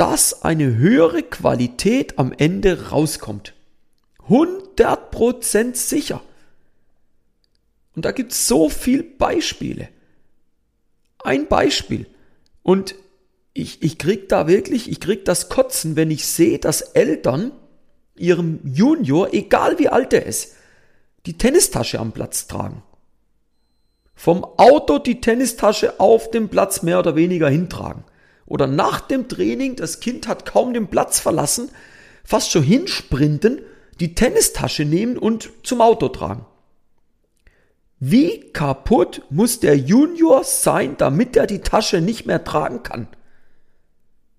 dass 0.00 0.44
eine 0.44 0.78
höhere 0.78 1.22
Qualität 1.22 2.18
am 2.18 2.32
Ende 2.32 2.88
rauskommt. 2.88 3.52
100% 4.30 5.76
sicher. 5.76 6.22
Und 7.94 8.06
da 8.06 8.12
gibt 8.12 8.32
es 8.32 8.48
so 8.48 8.70
viele 8.70 9.02
Beispiele. 9.02 9.90
Ein 11.22 11.48
Beispiel. 11.48 12.06
Und 12.62 12.94
ich, 13.52 13.82
ich 13.82 13.98
krieg 13.98 14.30
da 14.30 14.48
wirklich, 14.48 14.90
ich 14.90 15.00
krieg 15.00 15.26
das 15.26 15.50
Kotzen, 15.50 15.96
wenn 15.96 16.10
ich 16.10 16.26
sehe, 16.26 16.58
dass 16.58 16.80
Eltern 16.80 17.52
ihrem 18.16 18.60
Junior, 18.64 19.34
egal 19.34 19.78
wie 19.78 19.90
alt 19.90 20.14
er 20.14 20.24
ist, 20.24 20.54
die 21.26 21.36
Tennistasche 21.36 21.98
am 21.98 22.12
Platz 22.12 22.46
tragen. 22.46 22.82
Vom 24.14 24.44
Auto 24.44 24.98
die 24.98 25.20
Tennistasche 25.20 26.00
auf 26.00 26.30
dem 26.30 26.48
Platz 26.48 26.80
mehr 26.80 27.00
oder 27.00 27.16
weniger 27.16 27.50
hintragen. 27.50 28.04
Oder 28.50 28.66
nach 28.66 29.00
dem 29.00 29.28
Training, 29.28 29.76
das 29.76 30.00
Kind 30.00 30.26
hat 30.26 30.44
kaum 30.44 30.74
den 30.74 30.88
Platz 30.88 31.20
verlassen, 31.20 31.70
fast 32.24 32.50
schon 32.50 32.64
hinsprinten, 32.64 33.60
die 34.00 34.16
Tennistasche 34.16 34.84
nehmen 34.84 35.16
und 35.16 35.50
zum 35.62 35.80
Auto 35.80 36.08
tragen. 36.08 36.44
Wie 38.00 38.50
kaputt 38.52 39.22
muss 39.30 39.60
der 39.60 39.76
Junior 39.76 40.42
sein, 40.42 40.96
damit 40.98 41.36
er 41.36 41.46
die 41.46 41.60
Tasche 41.60 42.00
nicht 42.00 42.26
mehr 42.26 42.42
tragen 42.42 42.82
kann? 42.82 43.06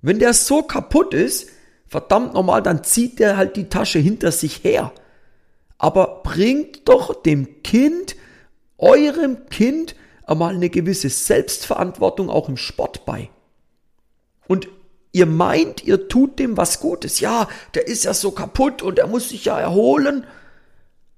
Wenn 0.02 0.20
der 0.20 0.34
so 0.34 0.62
kaputt 0.62 1.14
ist, 1.14 1.48
verdammt 1.88 2.34
normal, 2.34 2.62
dann 2.62 2.84
zieht 2.84 3.18
der 3.18 3.38
halt 3.38 3.56
die 3.56 3.70
Tasche 3.70 4.00
hinter 4.00 4.34
sich 4.34 4.66
her. 4.66 4.92
Aber 5.78 6.22
bringt 6.22 6.90
doch 6.90 7.24
dem 7.24 7.64
Kind, 7.64 8.18
eurem 8.78 9.46
Kind, 9.46 9.96
einmal 10.26 10.54
eine 10.54 10.70
gewisse 10.70 11.08
Selbstverantwortung 11.08 12.30
auch 12.30 12.50
im 12.50 12.58
Sport 12.58 13.06
bei. 13.06 13.30
Und 14.52 14.68
ihr 15.14 15.28
meint, 15.28 15.86
ihr 15.86 16.10
tut 16.10 16.38
dem 16.38 16.58
was 16.58 16.82
Gutes. 16.82 17.22
Ja, 17.22 17.48
der 17.74 17.88
ist 17.88 18.04
ja 18.04 18.14
so 18.14 18.32
kaputt 18.32 18.82
und 18.82 19.00
er 19.00 19.08
muss 19.08 19.30
sich 19.30 19.46
ja 19.46 19.58
erholen. 19.58 20.26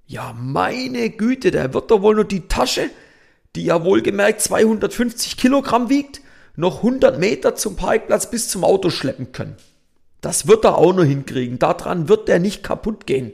Ja, 0.05 0.35
meine 0.37 1.09
Güte, 1.09 1.49
der 1.49 1.73
wird 1.73 1.89
doch 1.89 2.03
wohl 2.03 2.13
nur 2.13 2.25
die 2.25 2.47
Tasche, 2.47 2.91
die 3.55 3.65
ja 3.65 3.83
wohlgemerkt 3.83 4.39
250 4.39 5.35
Kilogramm 5.35 5.89
wiegt, 5.89 6.21
noch 6.55 6.83
100 6.83 7.17
Meter 7.17 7.55
zum 7.55 7.75
Parkplatz 7.75 8.29
bis 8.29 8.49
zum 8.49 8.63
Auto 8.63 8.91
schleppen 8.91 9.31
können. 9.31 9.57
Das 10.21 10.47
wird 10.47 10.63
er 10.63 10.77
auch 10.77 10.93
noch 10.93 11.03
hinkriegen. 11.03 11.57
Daran 11.57 12.09
wird 12.09 12.29
er 12.29 12.37
nicht 12.37 12.61
kaputt 12.61 13.07
gehen. 13.07 13.31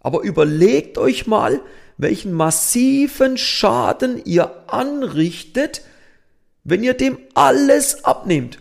Aber 0.00 0.20
überlegt 0.20 0.98
euch 0.98 1.26
mal, 1.26 1.62
welchen 1.96 2.32
massiven 2.32 3.38
Schaden 3.38 4.20
ihr 4.26 4.64
anrichtet, 4.70 5.80
wenn 6.62 6.84
ihr 6.84 6.92
dem 6.92 7.16
alles 7.32 8.04
abnehmt. 8.04 8.58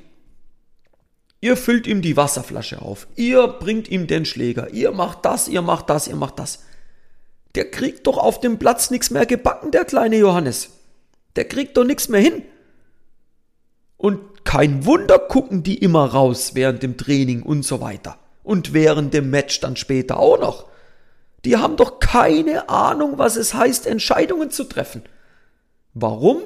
Ihr 1.45 1.57
füllt 1.57 1.85
ihm 1.85 2.01
die 2.01 2.17
Wasserflasche 2.17 2.81
auf, 2.81 3.05
ihr 3.15 3.47
bringt 3.47 3.87
ihm 3.87 4.07
den 4.07 4.25
Schläger, 4.25 4.73
ihr 4.73 4.91
macht 4.91 5.25
das, 5.25 5.47
ihr 5.47 5.61
macht 5.61 5.91
das, 5.91 6.07
ihr 6.07 6.15
macht 6.15 6.39
das. 6.39 6.63
Der 7.53 7.69
kriegt 7.69 8.07
doch 8.07 8.17
auf 8.17 8.39
dem 8.39 8.57
Platz 8.57 8.89
nichts 8.89 9.11
mehr 9.11 9.27
gebacken, 9.27 9.69
der 9.69 9.85
kleine 9.85 10.17
Johannes. 10.17 10.71
Der 11.35 11.45
kriegt 11.45 11.77
doch 11.77 11.83
nichts 11.83 12.09
mehr 12.09 12.19
hin. 12.19 12.41
Und 13.95 14.43
kein 14.43 14.87
Wunder 14.87 15.19
gucken 15.19 15.61
die 15.61 15.77
immer 15.77 16.05
raus 16.05 16.55
während 16.55 16.81
dem 16.81 16.97
Training 16.97 17.43
und 17.43 17.61
so 17.61 17.79
weiter. 17.79 18.17
Und 18.41 18.73
während 18.73 19.13
dem 19.13 19.29
Match 19.29 19.59
dann 19.59 19.75
später 19.75 20.17
auch 20.17 20.39
noch. 20.39 20.65
Die 21.45 21.57
haben 21.57 21.77
doch 21.77 21.99
keine 21.99 22.69
Ahnung, 22.69 23.19
was 23.19 23.35
es 23.35 23.53
heißt, 23.53 23.85
Entscheidungen 23.85 24.49
zu 24.49 24.63
treffen. 24.63 25.03
Warum? 25.93 26.41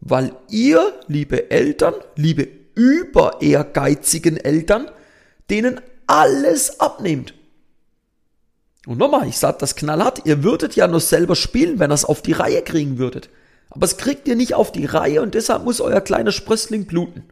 Weil 0.00 0.34
ihr, 0.48 0.92
liebe 1.06 1.52
Eltern, 1.52 1.94
liebe 2.16 2.59
über 2.80 3.42
ehrgeizigen 3.42 4.38
Eltern, 4.38 4.90
denen 5.50 5.82
alles 6.06 6.80
abnehmt. 6.80 7.34
Und 8.86 8.96
nochmal, 8.96 9.28
ich 9.28 9.36
sage 9.36 9.58
das 9.60 9.76
knallhart, 9.76 10.22
ihr 10.24 10.42
würdet 10.42 10.76
ja 10.76 10.88
nur 10.88 11.00
selber 11.00 11.36
spielen, 11.36 11.78
wenn 11.78 11.90
ihr 11.90 11.94
es 11.94 12.06
auf 12.06 12.22
die 12.22 12.32
Reihe 12.32 12.62
kriegen 12.62 12.96
würdet. 12.96 13.28
Aber 13.68 13.84
es 13.84 13.98
kriegt 13.98 14.26
ihr 14.26 14.34
nicht 14.34 14.54
auf 14.54 14.72
die 14.72 14.86
Reihe 14.86 15.20
und 15.20 15.34
deshalb 15.34 15.64
muss 15.64 15.82
euer 15.82 16.00
kleiner 16.00 16.32
Sprössling 16.32 16.86
bluten. 16.86 17.24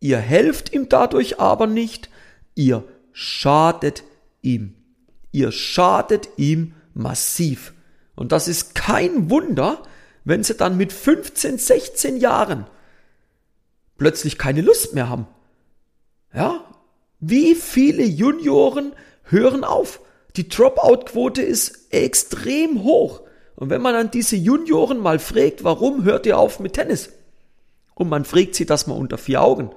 Ihr 0.00 0.18
helft 0.18 0.74
ihm 0.74 0.90
dadurch 0.90 1.40
aber 1.40 1.66
nicht, 1.66 2.10
ihr 2.54 2.84
schadet 3.12 4.04
ihm. 4.42 4.74
Ihr 5.32 5.50
schadet 5.50 6.28
ihm 6.36 6.74
massiv. 6.92 7.72
Und 8.14 8.32
das 8.32 8.48
ist 8.48 8.74
kein 8.74 9.30
Wunder, 9.30 9.82
wenn 10.24 10.44
sie 10.44 10.54
dann 10.54 10.76
mit 10.76 10.92
15, 10.92 11.56
16 11.56 12.18
Jahren 12.18 12.66
plötzlich 13.98 14.38
keine 14.38 14.60
Lust 14.60 14.94
mehr 14.94 15.08
haben. 15.08 15.26
Ja? 16.34 16.64
Wie 17.20 17.54
viele 17.54 18.04
Junioren 18.04 18.92
hören 19.24 19.64
auf? 19.64 20.00
Die 20.36 20.48
Dropout-Quote 20.48 21.42
ist 21.42 21.92
extrem 21.92 22.82
hoch. 22.82 23.22
Und 23.56 23.70
wenn 23.70 23.82
man 23.82 23.94
dann 23.94 24.10
diese 24.10 24.36
Junioren 24.36 24.98
mal 24.98 25.18
fragt, 25.18 25.62
warum 25.62 26.04
hört 26.04 26.26
ihr 26.26 26.38
auf 26.38 26.58
mit 26.58 26.74
Tennis? 26.74 27.12
Und 27.94 28.08
man 28.08 28.24
fragt 28.24 28.56
sie 28.56 28.66
das 28.66 28.86
mal 28.86 28.96
unter 28.96 29.16
vier 29.18 29.42
Augen. 29.42 29.70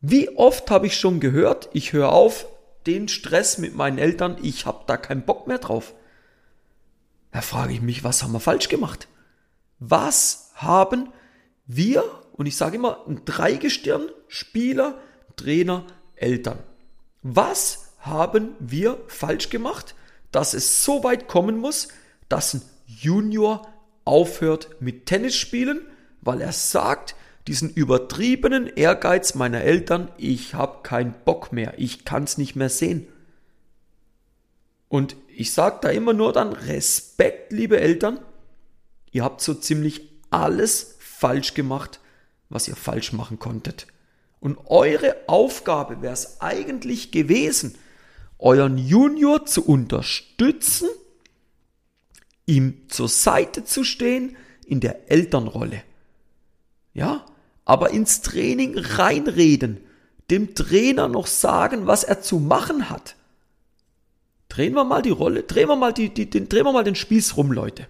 Wie 0.00 0.36
oft 0.36 0.70
habe 0.70 0.88
ich 0.88 0.96
schon 0.96 1.20
gehört, 1.20 1.68
ich 1.72 1.92
höre 1.92 2.10
auf, 2.10 2.46
den 2.86 3.06
Stress 3.06 3.58
mit 3.58 3.76
meinen 3.76 3.98
Eltern, 3.98 4.36
ich 4.42 4.66
habe 4.66 4.82
da 4.88 4.96
keinen 4.96 5.24
Bock 5.24 5.46
mehr 5.46 5.58
drauf. 5.58 5.94
Da 7.30 7.40
frage 7.40 7.72
ich 7.72 7.80
mich, 7.80 8.02
was 8.02 8.22
haben 8.22 8.32
wir 8.32 8.40
falsch 8.40 8.68
gemacht? 8.68 9.06
Was 9.78 10.50
haben 10.56 11.12
wir, 11.66 12.04
und 12.32 12.46
ich 12.46 12.56
sage 12.56 12.76
immer, 12.76 13.04
ein 13.06 13.24
Dreigestirn, 13.24 14.08
Spieler, 14.28 14.98
Trainer, 15.36 15.86
Eltern. 16.16 16.58
Was 17.22 17.92
haben 18.00 18.56
wir 18.58 18.98
falsch 19.06 19.50
gemacht, 19.50 19.94
dass 20.30 20.54
es 20.54 20.84
so 20.84 21.04
weit 21.04 21.28
kommen 21.28 21.58
muss, 21.58 21.88
dass 22.28 22.54
ein 22.54 22.62
Junior 22.86 23.66
aufhört 24.04 24.76
mit 24.80 25.06
Tennis 25.06 25.36
spielen, 25.36 25.82
weil 26.20 26.40
er 26.40 26.52
sagt, 26.52 27.14
diesen 27.46 27.70
übertriebenen 27.70 28.68
Ehrgeiz 28.68 29.34
meiner 29.34 29.62
Eltern, 29.62 30.10
ich 30.16 30.54
habe 30.54 30.82
keinen 30.82 31.14
Bock 31.24 31.52
mehr, 31.52 31.74
ich 31.76 32.04
kann 32.04 32.24
es 32.24 32.38
nicht 32.38 32.56
mehr 32.56 32.68
sehen. 32.68 33.08
Und 34.88 35.16
ich 35.28 35.52
sage 35.52 35.78
da 35.82 35.88
immer 35.88 36.12
nur 36.12 36.32
dann 36.32 36.52
Respekt, 36.52 37.52
liebe 37.52 37.80
Eltern, 37.80 38.20
ihr 39.10 39.24
habt 39.24 39.40
so 39.40 39.54
ziemlich 39.54 40.08
alles 40.30 40.96
falsch 40.98 41.54
gemacht, 41.54 42.00
was 42.52 42.68
ihr 42.68 42.76
falsch 42.76 43.12
machen 43.12 43.38
konntet. 43.38 43.86
Und 44.40 44.58
eure 44.66 45.16
Aufgabe 45.28 46.02
wäre 46.02 46.12
es 46.12 46.40
eigentlich 46.40 47.12
gewesen, 47.12 47.76
euren 48.38 48.76
Junior 48.76 49.46
zu 49.46 49.64
unterstützen, 49.64 50.88
ihm 52.46 52.88
zur 52.88 53.08
Seite 53.08 53.64
zu 53.64 53.84
stehen 53.84 54.36
in 54.66 54.80
der 54.80 55.10
Elternrolle. 55.10 55.82
Ja, 56.92 57.24
aber 57.64 57.90
ins 57.90 58.20
Training 58.20 58.76
reinreden, 58.76 59.80
dem 60.30 60.54
Trainer 60.54 61.08
noch 61.08 61.26
sagen, 61.26 61.86
was 61.86 62.04
er 62.04 62.20
zu 62.20 62.38
machen 62.38 62.90
hat. 62.90 63.14
Drehen 64.48 64.74
wir 64.74 64.84
mal 64.84 65.02
die 65.02 65.10
Rolle, 65.10 65.44
drehen 65.44 65.68
wir 65.68 65.76
mal, 65.76 65.92
die, 65.92 66.12
die, 66.12 66.28
den, 66.28 66.48
drehen 66.48 66.64
wir 66.64 66.72
mal 66.72 66.84
den 66.84 66.94
Spieß 66.94 67.36
rum, 67.36 67.52
Leute. 67.52 67.86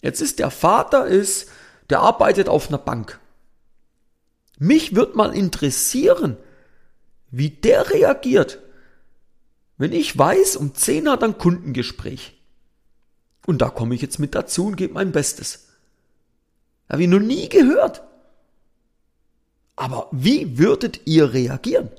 Jetzt 0.00 0.20
ist 0.20 0.38
der 0.38 0.50
Vater, 0.50 1.06
ist, 1.06 1.50
der 1.90 2.00
arbeitet 2.00 2.48
auf 2.48 2.68
einer 2.68 2.78
Bank. 2.78 3.20
Mich 4.62 4.94
wird 4.94 5.16
mal 5.16 5.34
interessieren, 5.34 6.36
wie 7.32 7.50
der 7.50 7.90
reagiert, 7.90 8.60
wenn 9.76 9.90
ich 9.90 10.16
weiß, 10.16 10.54
um 10.54 10.72
10 10.72 11.10
hat 11.10 11.22
er 11.22 11.30
ein 11.30 11.38
Kundengespräch. 11.38 12.40
Und 13.44 13.60
da 13.60 13.70
komme 13.70 13.96
ich 13.96 14.02
jetzt 14.02 14.20
mit 14.20 14.36
dazu 14.36 14.66
und 14.66 14.76
gebe 14.76 14.94
mein 14.94 15.10
Bestes. 15.10 15.66
Habe 16.88 17.02
ich 17.02 17.08
noch 17.08 17.18
nie 17.18 17.48
gehört. 17.48 18.04
Aber 19.74 20.06
wie 20.12 20.56
würdet 20.58 21.08
ihr 21.08 21.32
reagieren? 21.32 21.90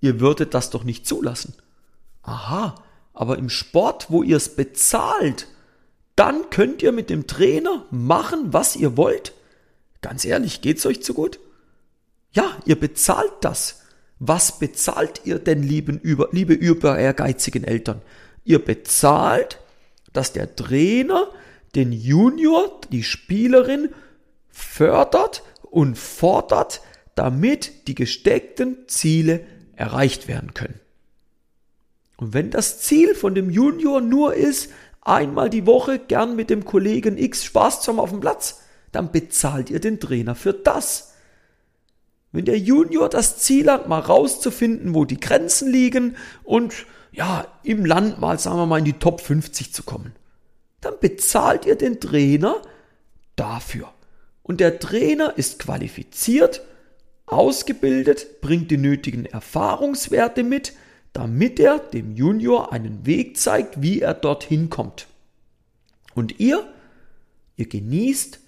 Ihr 0.00 0.20
würdet 0.20 0.54
das 0.54 0.70
doch 0.70 0.84
nicht 0.84 1.04
zulassen. 1.04 1.54
Aha, 2.22 2.76
aber 3.12 3.38
im 3.38 3.50
Sport, 3.50 4.06
wo 4.08 4.22
ihr 4.22 4.36
es 4.36 4.54
bezahlt, 4.54 5.48
dann 6.14 6.48
könnt 6.50 6.80
ihr 6.80 6.92
mit 6.92 7.10
dem 7.10 7.26
Trainer 7.26 7.86
machen, 7.90 8.52
was 8.52 8.76
ihr 8.76 8.96
wollt. 8.96 9.34
Ganz 10.00 10.24
ehrlich, 10.24 10.60
geht's 10.60 10.86
euch 10.86 11.02
zu 11.02 11.14
gut? 11.14 11.40
Ja, 12.32 12.56
ihr 12.64 12.78
bezahlt 12.78 13.32
das. 13.42 13.82
Was 14.18 14.58
bezahlt 14.58 15.22
ihr 15.24 15.38
denn, 15.38 15.62
lieben, 15.62 15.98
über, 15.98 16.28
liebe 16.32 16.52
über 16.52 16.98
ehrgeizigen 16.98 17.64
Eltern? 17.64 18.02
Ihr 18.44 18.64
bezahlt, 18.64 19.58
dass 20.12 20.32
der 20.32 20.54
Trainer 20.56 21.28
den 21.74 21.92
Junior, 21.92 22.80
die 22.90 23.02
Spielerin, 23.02 23.90
fördert 24.48 25.42
und 25.62 25.96
fordert, 25.96 26.82
damit 27.14 27.88
die 27.88 27.94
gesteckten 27.94 28.88
Ziele 28.88 29.44
erreicht 29.76 30.28
werden 30.28 30.54
können. 30.54 30.80
Und 32.16 32.34
wenn 32.34 32.50
das 32.50 32.80
Ziel 32.80 33.14
von 33.14 33.34
dem 33.34 33.50
Junior 33.50 34.00
nur 34.00 34.34
ist, 34.34 34.70
einmal 35.00 35.48
die 35.48 35.66
Woche 35.66 35.98
gern 35.98 36.36
mit 36.36 36.50
dem 36.50 36.64
Kollegen 36.64 37.16
X 37.16 37.44
Spaß 37.44 37.80
zu 37.80 37.92
haben 37.92 38.00
auf 38.00 38.10
dem 38.10 38.20
Platz, 38.20 38.59
dann 38.92 39.12
bezahlt 39.12 39.70
ihr 39.70 39.80
den 39.80 40.00
Trainer 40.00 40.34
für 40.34 40.52
das. 40.52 41.14
Wenn 42.32 42.44
der 42.44 42.58
Junior 42.58 43.08
das 43.08 43.38
Ziel 43.38 43.70
hat, 43.70 43.88
mal 43.88 44.00
rauszufinden, 44.00 44.94
wo 44.94 45.04
die 45.04 45.20
Grenzen 45.20 45.70
liegen 45.70 46.16
und 46.44 46.86
ja, 47.12 47.46
im 47.64 47.84
Land 47.84 48.20
mal, 48.20 48.38
sagen 48.38 48.58
wir 48.58 48.66
mal, 48.66 48.78
in 48.78 48.84
die 48.84 48.92
Top 48.92 49.20
50 49.20 49.72
zu 49.72 49.82
kommen, 49.82 50.12
dann 50.80 50.94
bezahlt 51.00 51.66
ihr 51.66 51.76
den 51.76 51.98
Trainer 51.98 52.62
dafür 53.34 53.92
und 54.50 54.58
der 54.58 54.78
Trainer 54.80 55.38
ist 55.38 55.60
qualifiziert, 55.60 56.62
ausgebildet, 57.26 58.40
bringt 58.40 58.70
die 58.72 58.78
nötigen 58.78 59.24
Erfahrungswerte 59.24 60.42
mit, 60.42 60.72
damit 61.12 61.60
er 61.60 61.78
dem 61.78 62.16
Junior 62.16 62.72
einen 62.72 63.06
Weg 63.06 63.36
zeigt, 63.36 63.80
wie 63.82 64.00
er 64.00 64.14
dorthin 64.14 64.70
kommt. 64.70 65.06
Und 66.14 66.40
ihr, 66.40 66.66
ihr 67.56 67.68
genießt, 67.68 68.40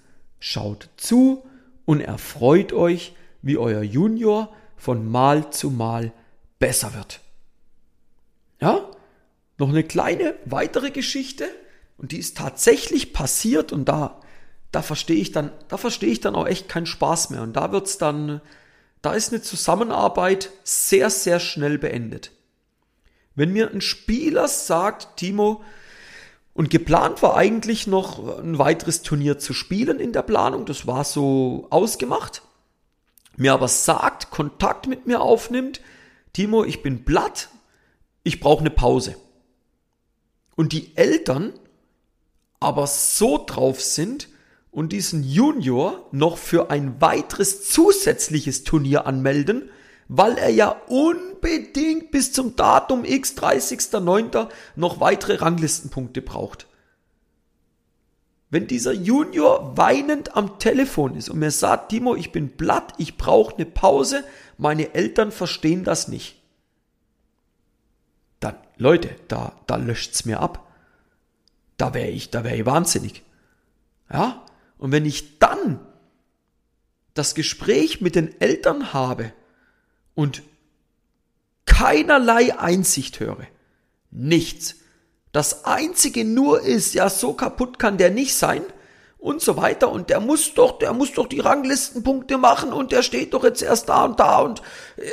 schaut 0.43 0.89
zu 0.97 1.45
und 1.85 2.01
erfreut 2.01 2.73
euch, 2.73 3.15
wie 3.41 3.57
euer 3.57 3.81
Junior 3.81 4.53
von 4.75 5.09
Mal 5.09 5.51
zu 5.51 5.69
Mal 5.69 6.11
besser 6.59 6.93
wird. 6.93 7.21
Ja, 8.59 8.89
noch 9.57 9.69
eine 9.69 9.83
kleine 9.83 10.35
weitere 10.45 10.91
Geschichte 10.91 11.45
und 11.97 12.11
die 12.11 12.17
ist 12.17 12.37
tatsächlich 12.37 13.13
passiert 13.13 13.71
und 13.71 13.85
da 13.85 14.19
da 14.73 14.81
verstehe 14.81 15.17
ich 15.17 15.31
dann, 15.31 15.51
da 15.67 15.77
verstehe 15.77 16.09
ich 16.09 16.19
dann 16.19 16.35
auch 16.35 16.47
echt 16.47 16.67
keinen 16.67 16.87
Spaß 16.87 17.29
mehr. 17.29 17.43
Und 17.43 17.53
da 17.53 17.71
wird's 17.71 17.99
dann, 17.99 18.41
da 19.03 19.13
ist 19.13 19.31
eine 19.31 19.41
Zusammenarbeit 19.41 20.49
sehr, 20.63 21.11
sehr 21.11 21.39
schnell 21.39 21.77
beendet. 21.77 22.31
Wenn 23.35 23.53
mir 23.53 23.71
ein 23.71 23.81
Spieler 23.81 24.47
sagt, 24.47 25.17
Timo, 25.17 25.63
und 26.53 26.69
geplant 26.69 27.21
war 27.21 27.35
eigentlich 27.35 27.87
noch 27.87 28.39
ein 28.39 28.57
weiteres 28.57 29.01
Turnier 29.01 29.39
zu 29.39 29.53
spielen 29.53 29.99
in 29.99 30.13
der 30.13 30.21
Planung, 30.21 30.65
das 30.65 30.85
war 30.87 31.03
so 31.03 31.67
ausgemacht, 31.69 32.41
mir 33.35 33.53
aber 33.53 33.67
sagt, 33.67 34.29
Kontakt 34.29 34.87
mit 34.87 35.07
mir 35.07 35.21
aufnimmt, 35.21 35.81
Timo, 36.33 36.63
ich 36.63 36.81
bin 36.83 37.05
platt, 37.05 37.49
ich 38.23 38.39
brauche 38.39 38.61
eine 38.61 38.69
Pause. 38.69 39.15
Und 40.55 40.71
die 40.71 40.95
Eltern 40.95 41.53
aber 42.59 42.87
so 42.87 43.43
drauf 43.45 43.81
sind, 43.81 44.29
und 44.73 44.91
diesen 44.91 45.23
Junior 45.23 46.07
noch 46.11 46.37
für 46.37 46.71
ein 46.71 46.99
weiteres 46.99 47.69
zusätzliches 47.69 48.63
Turnier 48.63 49.05
anmelden, 49.05 49.69
weil 50.07 50.37
er 50.37 50.49
ja 50.49 50.69
unbedingt 50.87 52.11
bis 52.11 52.33
zum 52.33 52.55
Datum 52.55 53.05
X 53.05 53.35
30.09. 53.37 54.49
noch 54.75 54.99
weitere 54.99 55.35
Ranglistenpunkte 55.35 56.21
braucht. 56.21 56.67
Wenn 58.49 58.67
dieser 58.67 58.93
Junior 58.93 59.75
weinend 59.77 60.35
am 60.35 60.59
Telefon 60.59 61.15
ist 61.15 61.29
und 61.29 61.39
mir 61.39 61.49
sagt, 61.49 61.89
Timo, 61.89 62.15
ich 62.15 62.31
bin 62.31 62.55
platt, 62.55 62.93
ich 62.99 63.17
brauche 63.17 63.55
eine 63.55 63.65
Pause, 63.65 64.23
meine 64.57 64.93
Eltern 64.93 65.31
verstehen 65.31 65.83
das 65.83 66.07
nicht. 66.07 66.39
Dann, 68.39 68.55
Leute, 68.77 69.15
da, 69.27 69.53
da 69.65 69.77
löscht's 69.77 70.25
mir 70.25 70.39
ab. 70.39 70.67
Da 71.77 71.95
wäre 71.95 72.09
ich, 72.09 72.29
da 72.29 72.43
wäre 72.43 72.55
ich 72.55 72.65
wahnsinnig. 72.65 73.23
Ja? 74.11 74.45
Und 74.77 74.91
wenn 74.91 75.05
ich 75.05 75.39
dann 75.39 75.79
das 77.15 77.33
Gespräch 77.33 78.01
mit 78.01 78.15
den 78.15 78.39
Eltern 78.39 78.93
habe 78.93 79.33
und 80.15 80.43
keinerlei 81.65 82.57
Einsicht 82.57 83.19
höre, 83.19 83.47
nichts, 84.11 84.75
das 85.31 85.65
einzige 85.65 86.23
nur 86.23 86.61
ist, 86.61 86.93
ja, 86.93 87.09
so 87.09 87.33
kaputt 87.33 87.79
kann 87.79 87.97
der 87.97 88.11
nicht 88.11 88.35
sein 88.35 88.63
und 89.17 89.41
so 89.41 89.57
weiter 89.57 89.91
und 89.91 90.09
der 90.09 90.19
muss 90.19 90.53
doch, 90.53 90.77
der 90.77 90.93
muss 90.93 91.13
doch 91.13 91.27
die 91.27 91.39
Ranglistenpunkte 91.39 92.37
machen 92.37 92.71
und 92.71 92.91
der 92.91 93.01
steht 93.01 93.33
doch 93.33 93.43
jetzt 93.43 93.63
erst 93.63 93.89
da 93.89 94.05
und 94.05 94.19
da 94.19 94.39
und 94.39 94.61
äh, 94.97 95.09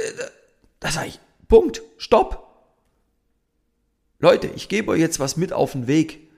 da 0.79 0.91
sage 0.91 1.09
ich, 1.09 1.21
Punkt, 1.49 1.83
stopp. 1.97 2.47
Leute, 4.19 4.49
ich 4.49 4.69
gebe 4.69 4.93
euch 4.93 5.01
jetzt 5.01 5.21
was 5.21 5.37
mit 5.39 5.53
auf 5.53 5.73
den 5.73 5.87
Weg. 5.87 6.29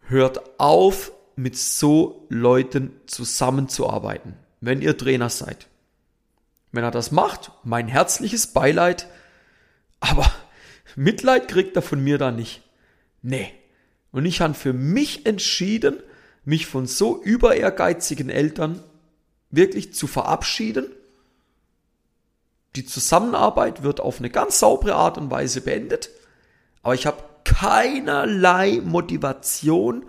Hört 0.00 0.60
auf, 0.60 1.12
mit 1.36 1.56
so 1.56 2.26
Leuten 2.28 2.98
zusammenzuarbeiten, 3.06 4.36
wenn 4.60 4.82
ihr 4.82 4.96
Trainer 4.96 5.28
seid. 5.28 5.68
Wenn 6.76 6.84
er 6.84 6.90
das 6.90 7.10
macht, 7.10 7.52
mein 7.64 7.88
herzliches 7.88 8.48
Beileid, 8.48 9.06
aber 9.98 10.30
Mitleid 10.94 11.48
kriegt 11.48 11.74
er 11.74 11.80
von 11.80 12.04
mir 12.04 12.18
da 12.18 12.30
nicht. 12.30 12.60
Nee. 13.22 13.50
Und 14.12 14.26
ich 14.26 14.42
habe 14.42 14.52
für 14.52 14.74
mich 14.74 15.24
entschieden, 15.24 16.02
mich 16.44 16.66
von 16.66 16.86
so 16.86 17.22
über 17.22 17.56
ehrgeizigen 17.56 18.28
Eltern 18.28 18.82
wirklich 19.50 19.94
zu 19.94 20.06
verabschieden. 20.06 20.84
Die 22.74 22.84
Zusammenarbeit 22.84 23.82
wird 23.82 24.00
auf 24.00 24.18
eine 24.18 24.28
ganz 24.28 24.58
saubere 24.58 24.96
Art 24.96 25.16
und 25.16 25.30
Weise 25.30 25.62
beendet, 25.62 26.10
aber 26.82 26.94
ich 26.94 27.06
habe 27.06 27.24
keinerlei 27.44 28.82
Motivation, 28.84 30.04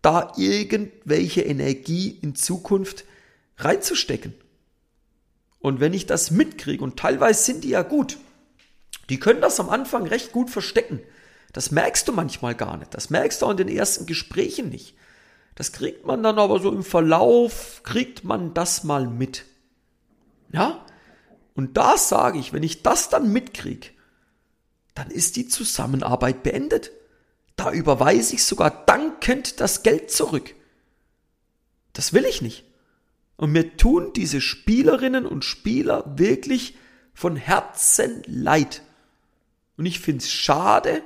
da 0.00 0.32
irgendwelche 0.38 1.42
Energie 1.42 2.18
in 2.22 2.34
Zukunft 2.34 3.04
reinzustecken. 3.58 4.32
Und 5.66 5.80
wenn 5.80 5.94
ich 5.94 6.06
das 6.06 6.30
mitkriege, 6.30 6.84
und 6.84 6.96
teilweise 6.96 7.42
sind 7.42 7.64
die 7.64 7.70
ja 7.70 7.82
gut, 7.82 8.18
die 9.08 9.18
können 9.18 9.40
das 9.40 9.58
am 9.58 9.68
Anfang 9.68 10.06
recht 10.06 10.30
gut 10.30 10.48
verstecken. 10.48 11.00
Das 11.52 11.72
merkst 11.72 12.06
du 12.06 12.12
manchmal 12.12 12.54
gar 12.54 12.76
nicht. 12.76 12.94
Das 12.94 13.10
merkst 13.10 13.42
du 13.42 13.46
auch 13.46 13.50
in 13.50 13.56
den 13.56 13.68
ersten 13.68 14.06
Gesprächen 14.06 14.68
nicht. 14.68 14.94
Das 15.56 15.72
kriegt 15.72 16.06
man 16.06 16.22
dann 16.22 16.38
aber 16.38 16.60
so 16.60 16.70
im 16.70 16.84
Verlauf, 16.84 17.80
kriegt 17.82 18.22
man 18.22 18.54
das 18.54 18.84
mal 18.84 19.08
mit. 19.08 19.44
Ja? 20.52 20.86
Und 21.56 21.76
da 21.76 21.98
sage 21.98 22.38
ich, 22.38 22.52
wenn 22.52 22.62
ich 22.62 22.84
das 22.84 23.08
dann 23.08 23.32
mitkriege, 23.32 23.88
dann 24.94 25.10
ist 25.10 25.34
die 25.34 25.48
Zusammenarbeit 25.48 26.44
beendet. 26.44 26.92
Da 27.56 27.72
überweise 27.72 28.36
ich 28.36 28.44
sogar 28.44 28.84
dankend 28.86 29.58
das 29.58 29.82
Geld 29.82 30.12
zurück. 30.12 30.54
Das 31.92 32.12
will 32.12 32.24
ich 32.24 32.40
nicht. 32.40 32.65
Und 33.36 33.52
mir 33.52 33.76
tun 33.76 34.12
diese 34.14 34.40
Spielerinnen 34.40 35.26
und 35.26 35.44
Spieler 35.44 36.04
wirklich 36.16 36.76
von 37.12 37.36
Herzen 37.36 38.22
leid. 38.26 38.82
Und 39.76 39.86
ich 39.86 40.00
finde 40.00 40.22
es 40.22 40.30
schade, 40.30 41.02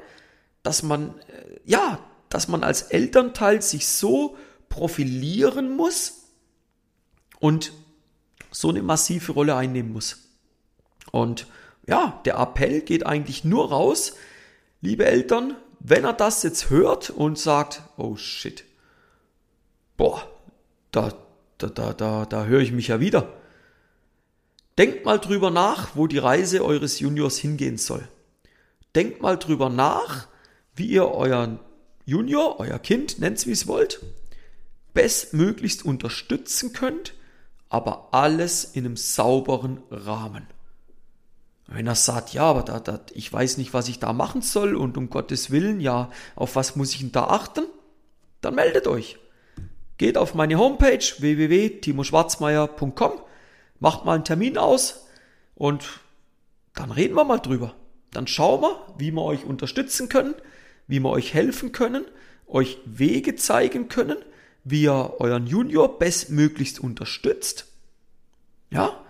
dass 0.62 0.82
man, 0.82 1.18
äh, 1.18 1.60
ja, 1.64 1.99
dass 2.28 2.49
man 2.49 2.62
als 2.62 2.82
Elternteil 2.82 3.62
sich 3.62 3.88
so 3.88 4.36
profilieren 4.69 5.76
muss 5.76 6.28
und 7.40 7.73
so 8.50 8.69
eine 8.69 8.82
massive 8.82 9.32
Rolle 9.32 9.56
einnehmen 9.56 9.93
muss. 9.93 10.28
Und 11.10 11.47
ja, 11.86 12.21
der 12.25 12.36
Appell 12.36 12.82
geht 12.82 13.06
eigentlich 13.06 13.45
nur 13.45 13.71
raus, 13.71 14.14
liebe 14.80 15.06
Eltern, 15.06 15.56
wenn 15.80 16.04
er 16.04 16.12
das 16.12 16.43
jetzt 16.43 16.71
hört 16.71 17.10
und 17.10 17.38
sagt, 17.38 17.82
oh 17.97 18.16
shit, 18.16 18.64
boah, 19.97 20.23
da, 20.93 21.12
da, 21.62 21.68
da, 21.68 21.92
da, 21.92 22.26
da 22.26 22.44
höre 22.44 22.60
ich 22.60 22.73
mich 22.73 22.88
ja 22.88 23.00
wieder. 23.00 23.32
Denkt 24.78 25.04
mal 25.04 25.18
drüber 25.18 25.50
nach, 25.50 25.94
wo 25.94 26.06
die 26.06 26.18
Reise 26.18 26.64
eures 26.64 27.00
Juniors 27.00 27.36
hingehen 27.36 27.76
soll. 27.76 28.06
Denkt 28.94 29.20
mal 29.20 29.36
drüber 29.36 29.68
nach, 29.68 30.28
wie 30.75 30.86
ihr 30.86 31.06
euren 31.08 31.60
Junior, 32.06 32.58
euer 32.58 32.78
Kind, 32.78 33.18
nennt's 33.18 33.46
wie 33.46 33.52
es 33.52 33.66
wollt, 33.66 34.00
bestmöglichst 34.94 35.84
unterstützen 35.84 36.73
könnt, 36.73 37.14
aber 37.68 38.08
alles 38.12 38.64
in 38.64 38.84
einem 38.84 38.96
sauberen 38.96 39.82
Rahmen. 39.90 40.46
Wenn 41.66 41.86
er 41.86 41.94
sagt, 41.94 42.32
ja, 42.32 42.42
aber 42.42 42.62
da, 42.62 42.80
da, 42.80 43.00
ich 43.12 43.32
weiß 43.32 43.58
nicht, 43.58 43.73
was 43.73 43.88
ich 43.88 44.00
da 44.00 44.12
machen 44.12 44.42
soll 44.42 44.75
und 44.75 44.96
um 44.96 45.08
Gottes 45.08 45.52
Willen, 45.52 45.80
ja, 45.80 46.10
auf 46.34 46.56
was 46.56 46.75
muss 46.75 46.92
ich 46.94 47.00
denn 47.00 47.12
da 47.12 47.25
achten? 47.25 47.64
Dann 48.40 48.56
meldet 48.56 48.88
euch. 48.88 49.18
Geht 50.00 50.17
auf 50.17 50.34
meine 50.34 50.56
Homepage 50.56 51.04
www.timoschwarzmeier.com, 51.19 53.21
macht 53.80 54.06
mal 54.06 54.15
einen 54.15 54.25
Termin 54.25 54.56
aus 54.56 55.06
und 55.54 56.00
dann 56.73 56.91
reden 56.91 57.15
wir 57.17 57.25
mal 57.25 57.36
drüber. 57.36 57.75
Dann 58.10 58.26
schauen 58.26 58.63
wir, 58.63 58.80
wie 58.97 59.10
wir 59.10 59.23
euch 59.23 59.45
unterstützen 59.45 60.08
können, 60.08 60.34
wie 60.86 61.00
wir 61.00 61.10
euch 61.10 61.34
helfen 61.34 61.73
können, 61.73 62.06
euch 62.47 62.78
Wege 62.86 63.36
zeigen 63.36 63.89
können, 63.89 64.17
wie 64.65 64.84
ihr 64.84 65.17
euren 65.19 65.47
Junior 65.47 65.99
bestmöglichst 65.99 66.80
unterstützt. 66.80 67.67
Ja? 68.71 69.04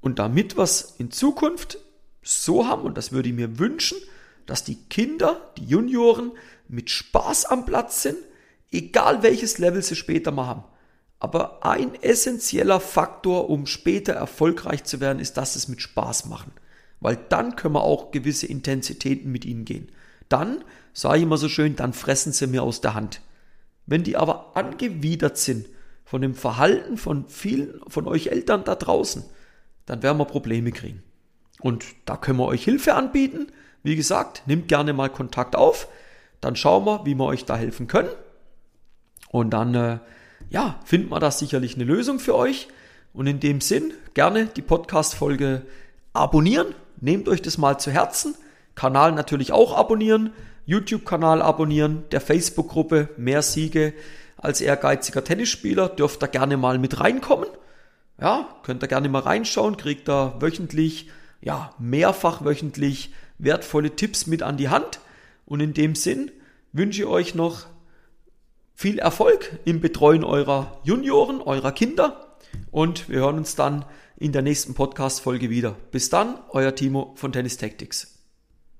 Und 0.00 0.18
damit 0.18 0.56
wir 0.56 0.64
es 0.64 0.96
in 0.98 1.12
Zukunft 1.12 1.78
so 2.20 2.66
haben, 2.66 2.82
und 2.82 2.98
das 2.98 3.12
würde 3.12 3.28
ich 3.28 3.34
mir 3.36 3.60
wünschen, 3.60 3.98
dass 4.46 4.64
die 4.64 4.82
Kinder, 4.90 5.52
die 5.56 5.66
Junioren 5.66 6.32
mit 6.66 6.90
Spaß 6.90 7.44
am 7.44 7.64
Platz 7.64 8.02
sind, 8.02 8.18
egal 8.74 9.22
welches 9.22 9.58
Level 9.58 9.82
sie 9.82 9.96
später 9.96 10.30
mal 10.30 10.46
haben. 10.46 10.64
Aber 11.20 11.64
ein 11.64 11.94
essentieller 12.02 12.80
Faktor, 12.80 13.48
um 13.48 13.66
später 13.66 14.12
erfolgreich 14.12 14.84
zu 14.84 15.00
werden, 15.00 15.20
ist, 15.20 15.36
dass 15.36 15.56
es 15.56 15.68
mit 15.68 15.80
Spaß 15.80 16.26
machen. 16.26 16.52
Weil 17.00 17.16
dann 17.28 17.56
können 17.56 17.74
wir 17.74 17.82
auch 17.82 18.10
gewisse 18.10 18.46
Intensitäten 18.46 19.32
mit 19.32 19.44
ihnen 19.44 19.64
gehen. 19.64 19.90
Dann, 20.28 20.64
sage 20.92 21.18
ich 21.18 21.22
immer 21.22 21.38
so 21.38 21.48
schön, 21.48 21.76
dann 21.76 21.92
fressen 21.92 22.32
sie 22.32 22.46
mir 22.46 22.62
aus 22.62 22.80
der 22.80 22.94
Hand. 22.94 23.20
Wenn 23.86 24.02
die 24.02 24.16
aber 24.16 24.56
angewidert 24.56 25.38
sind 25.38 25.68
von 26.04 26.20
dem 26.20 26.34
Verhalten 26.34 26.96
von 26.96 27.28
vielen 27.28 27.80
von 27.88 28.06
euch 28.06 28.28
Eltern 28.28 28.64
da 28.64 28.74
draußen, 28.74 29.24
dann 29.86 30.02
werden 30.02 30.18
wir 30.18 30.24
Probleme 30.24 30.72
kriegen. 30.72 31.02
Und 31.60 31.84
da 32.04 32.16
können 32.16 32.38
wir 32.38 32.46
euch 32.46 32.64
Hilfe 32.64 32.94
anbieten. 32.94 33.48
Wie 33.82 33.96
gesagt, 33.96 34.42
nehmt 34.46 34.68
gerne 34.68 34.92
mal 34.92 35.08
Kontakt 35.08 35.56
auf. 35.56 35.88
Dann 36.40 36.56
schauen 36.56 36.84
wir, 36.84 37.06
wie 37.06 37.14
wir 37.14 37.24
euch 37.24 37.44
da 37.44 37.56
helfen 37.56 37.86
können. 37.86 38.10
Und 39.34 39.50
dann, 39.50 39.74
äh, 39.74 39.98
ja, 40.48 40.78
finden 40.84 41.10
wir 41.10 41.18
da 41.18 41.32
sicherlich 41.32 41.74
eine 41.74 41.82
Lösung 41.82 42.20
für 42.20 42.36
euch. 42.36 42.68
Und 43.12 43.26
in 43.26 43.40
dem 43.40 43.60
Sinn, 43.60 43.92
gerne 44.14 44.46
die 44.46 44.62
Podcast-Folge 44.62 45.62
abonnieren. 46.12 46.68
Nehmt 47.00 47.28
euch 47.28 47.42
das 47.42 47.58
mal 47.58 47.76
zu 47.78 47.90
Herzen. 47.90 48.36
Kanal 48.76 49.10
natürlich 49.10 49.50
auch 49.50 49.76
abonnieren. 49.76 50.30
YouTube-Kanal 50.66 51.42
abonnieren. 51.42 52.04
Der 52.12 52.20
Facebook-Gruppe 52.20 53.08
Mehr 53.16 53.42
Siege 53.42 53.92
als 54.36 54.60
ehrgeiziger 54.60 55.24
Tennisspieler 55.24 55.88
dürft 55.88 56.22
ihr 56.22 56.28
gerne 56.28 56.56
mal 56.56 56.78
mit 56.78 57.00
reinkommen. 57.00 57.48
Ja, 58.20 58.48
könnt 58.62 58.84
ihr 58.84 58.88
gerne 58.88 59.08
mal 59.08 59.22
reinschauen, 59.22 59.76
kriegt 59.76 60.06
da 60.06 60.36
wöchentlich, 60.38 61.10
ja, 61.40 61.74
mehrfach 61.80 62.44
wöchentlich 62.44 63.12
wertvolle 63.38 63.96
Tipps 63.96 64.28
mit 64.28 64.44
an 64.44 64.58
die 64.58 64.68
Hand. 64.68 65.00
Und 65.44 65.58
in 65.58 65.74
dem 65.74 65.96
Sinn 65.96 66.30
wünsche 66.72 67.02
ich 67.02 67.08
euch 67.08 67.34
noch 67.34 67.66
viel 68.74 68.98
Erfolg 68.98 69.58
im 69.64 69.80
Betreuen 69.80 70.24
eurer 70.24 70.80
Junioren, 70.84 71.40
eurer 71.40 71.72
Kinder. 71.72 72.36
Und 72.70 73.08
wir 73.08 73.20
hören 73.20 73.38
uns 73.38 73.54
dann 73.54 73.84
in 74.16 74.32
der 74.32 74.42
nächsten 74.42 74.74
Podcast-Folge 74.74 75.50
wieder. 75.50 75.76
Bis 75.90 76.10
dann, 76.10 76.38
euer 76.50 76.74
Timo 76.74 77.12
von 77.16 77.32
Tennis 77.32 77.56
Tactics. 77.56 78.13